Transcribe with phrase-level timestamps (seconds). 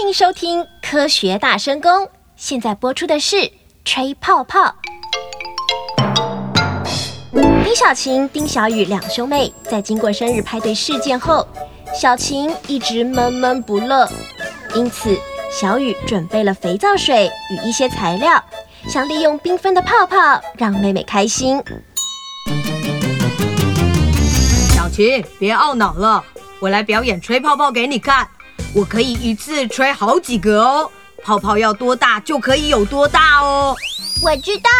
[0.00, 1.92] 欢迎收听《科学大声公》，
[2.34, 3.36] 现在播出的是
[3.84, 4.74] 《吹泡泡》。
[7.62, 11.46] 丁小晴、丁小雨两兄妹在经过生日派对事件后，
[11.94, 14.08] 小晴一直闷闷不乐，
[14.74, 15.14] 因此
[15.52, 18.42] 小雨准备了肥皂水与一些材料，
[18.88, 21.62] 想利用缤纷的泡泡让妹妹开心。
[24.74, 26.24] 小晴，别懊恼了，
[26.58, 28.26] 我来表演吹泡泡给你看。
[28.72, 30.88] 我可以一次吹好几个哦，
[31.24, 33.76] 泡泡要多大就可以有多大哦。
[34.22, 34.70] 我知道，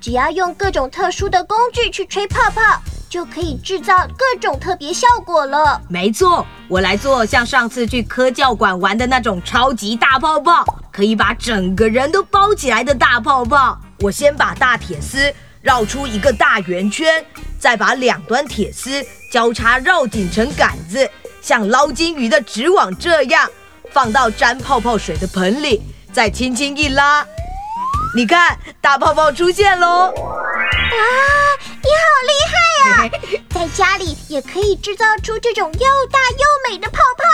[0.00, 5.82] 只要用各种特殊的工具去吹泡泡，就可以制造各种特别效果了。
[5.88, 13.76] 没错，我来做像上次去科教馆玩的那种超级大泡泡，可以把整个人都包起来的大泡泡。
[13.98, 17.24] 我先把大铁丝绕出一个大圆圈，
[17.58, 21.10] 再把两端铁丝交叉绕紧成杆子。
[21.40, 23.48] 像捞金鱼的纸网这样，
[23.92, 27.26] 放到沾泡泡水的盆里，再轻轻一拉，
[28.14, 30.06] 你看大泡泡出现喽！
[30.06, 31.00] 啊，
[31.82, 32.56] 你好厉害
[32.90, 33.10] 啊！
[33.50, 35.78] 在家里也可以制造出这种又
[36.10, 37.24] 大又美的泡泡。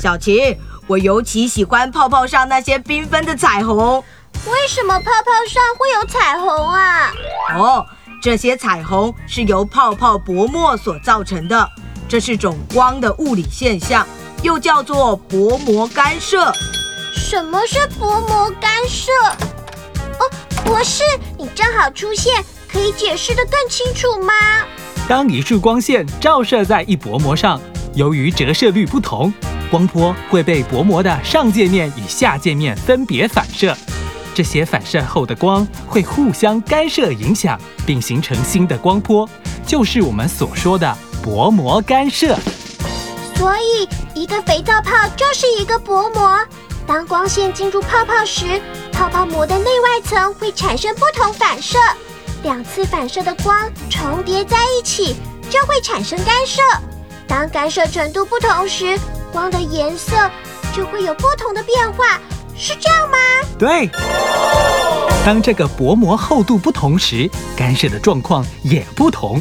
[0.00, 0.56] 小琪，
[0.86, 4.02] 我尤其喜欢泡泡上那些缤纷的彩虹。
[4.46, 7.12] 为什么泡泡上会有彩虹啊？
[7.56, 7.86] 哦，
[8.20, 11.70] 这些彩虹是由泡泡薄膜所造成的。
[12.12, 14.06] 这是种光的物理现象，
[14.42, 16.52] 又叫做薄膜干涉。
[17.14, 19.10] 什么是薄膜干涉？
[20.18, 20.30] 哦，
[20.62, 21.02] 博士，
[21.38, 24.34] 你正好出现，可以解释得更清楚吗？
[25.08, 27.58] 当一束光线照射在一薄膜上，
[27.94, 29.32] 由于折射率不同，
[29.70, 33.74] 光波会被薄膜的上界面与下界面分别反射。
[34.34, 39.26] 这些反射后的光会互相干涉影响，并形成新的光波，
[39.66, 40.94] 就是我们所说的。
[41.22, 42.36] 薄膜干涉，
[43.36, 46.36] 所以一个肥皂泡就是一个薄膜。
[46.84, 48.60] 当光线进入泡泡时，
[48.92, 51.78] 泡泡膜的内外层会产生不同反射，
[52.42, 55.14] 两次反射的光重叠在一起，
[55.48, 56.60] 就会产生干涉。
[57.28, 58.98] 当干涉程度不同时，
[59.32, 60.16] 光的颜色
[60.74, 62.20] 就会有不同的变化，
[62.56, 63.16] 是这样吗？
[63.56, 63.88] 对。
[65.24, 69.40] 当这个薄膜厚度不同时，干涉的状况也不同。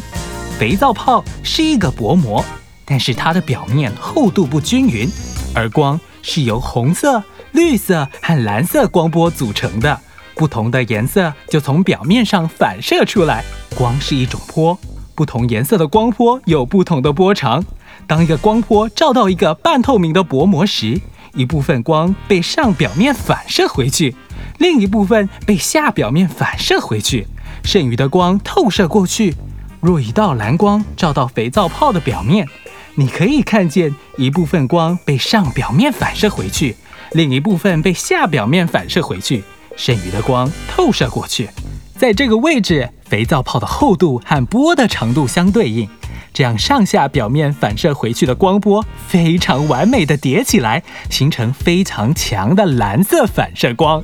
[0.62, 2.46] 肥皂泡是一个薄膜，
[2.86, 5.10] 但是它的表面厚度不均匀，
[5.56, 7.24] 而光是由红色、
[7.54, 10.00] 绿色和蓝色光波组成的，
[10.36, 13.44] 不同的颜色就从表面上反射出来。
[13.76, 14.78] 光是一种波，
[15.16, 17.66] 不同颜色的光波有不同的波长。
[18.06, 21.02] 当一个光波照到一个半透明的薄膜时，
[21.34, 24.16] 一部分光被上表面反射回去，
[24.60, 27.26] 另一部分被下表面反射回去，
[27.64, 29.34] 剩余的光透射过去。
[29.82, 32.48] 若一道蓝光照到肥皂泡的表面，
[32.94, 36.76] 你可以看见一部分光被上表面反射回去，
[37.14, 39.44] 另一部分被下表面反射回去，
[39.76, 41.50] 剩余的光透射过去。
[41.98, 45.90] 在这个位置，肥皂泡的厚度和波的长度相对应，
[46.32, 54.04] 这样上下表面反射回去的光波非常完美的叠起来，形成非常强的蓝色反射光。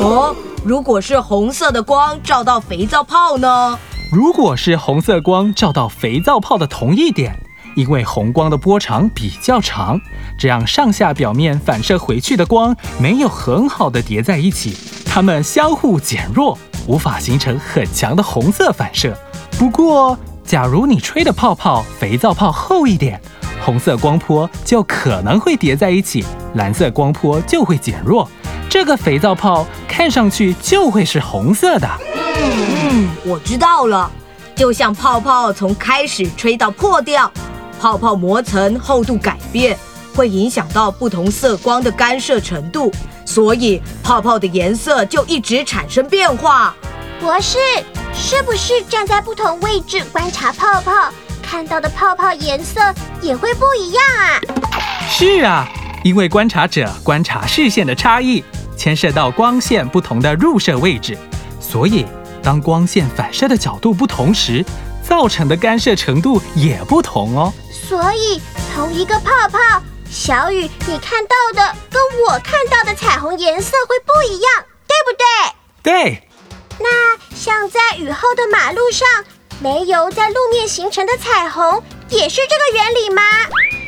[0.00, 0.34] 哦，
[0.64, 3.78] 如果是红色的光照到肥皂泡呢？
[4.10, 7.38] 如果是红色光照到肥皂泡的同一点，
[7.76, 10.00] 因为红光的波长比较长，
[10.38, 14.74] 这样上下表面反射回去的光没有很好的叠在一起，
[15.04, 19.14] 它们相互减弱，无法形成很强的红色反射。
[19.58, 23.20] 不过，假如你吹的泡泡肥皂泡厚一点，
[23.60, 28.26] 红色光波就可能会叠在一起，蓝色光波就会减弱，
[28.70, 31.86] 这个肥皂泡看上去就会是红色的。
[32.38, 34.10] 嗯，我知道了。
[34.54, 37.30] 就像泡泡从开始吹到破掉，
[37.80, 39.78] 泡泡膜层厚度改变，
[40.16, 42.92] 会影响到不同色光的干涉程度，
[43.24, 46.74] 所以泡泡的颜色就一直产生变化。
[47.20, 47.58] 博士，
[48.12, 50.92] 是不是站在不同位置观察泡泡，
[51.40, 52.80] 看到的泡泡颜色
[53.22, 54.40] 也会不一样啊？
[55.08, 55.68] 是啊，
[56.02, 58.42] 因为观察者观察视线的差异，
[58.76, 61.16] 牵涉到光线不同的入射位置，
[61.60, 62.04] 所以。
[62.48, 64.64] 当光线反射的角度不同时，
[65.02, 67.52] 造成的干涉程度也不同哦。
[67.70, 68.40] 所以，
[68.74, 69.58] 同一个泡泡，
[70.10, 75.12] 小雨你看到的跟我看到的彩虹颜色会不一样，对不
[75.82, 75.92] 对？
[75.92, 76.22] 对。
[76.78, 79.06] 那像在雨后的马路上，
[79.60, 83.20] 煤油在路面形成的彩虹，也是这个原理吗？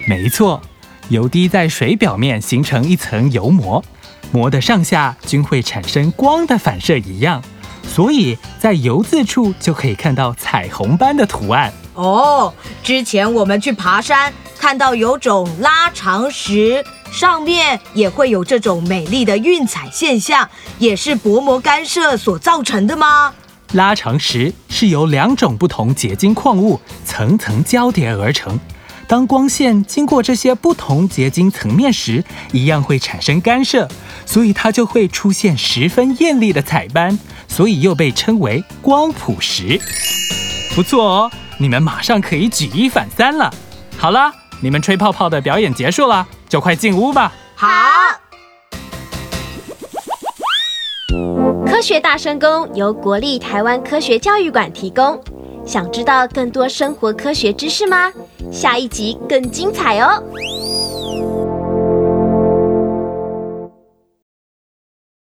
[0.06, 0.60] 没错，
[1.08, 3.82] 油滴在水表面形成一层油膜，
[4.30, 7.42] 膜的上下均会产生光的反射一样。
[7.86, 12.52] 所以在油渍处就可以看到彩虹般的图案哦。
[12.82, 20.48] 之前我们去爬山，看到有种拉长石，上面也会有这种美丽的晕彩现象，
[20.78, 23.34] 也是薄膜干涉所造成的吗？
[23.72, 28.58] 拉长石是由两种不同结晶矿物层层交叠而成。
[29.06, 33.88] 当光线经过这些不同结晶层面时，一样会产生干涉，
[34.24, 37.18] 所以它就会出现十分艳丽的彩斑，
[37.50, 39.78] 所以又被称为光谱石。
[40.74, 43.52] 不错哦，你们马上可以举一反三了。
[43.98, 44.32] 好了，
[44.62, 47.32] 你们吹泡泡的表演结束了，就快进屋吧。
[47.56, 47.68] 好，
[51.66, 55.20] 科学大声功由国立台湾科学教育馆提供。
[55.66, 58.10] 想知道更多生活科学知识吗？
[58.50, 60.22] 下一集更精彩哦！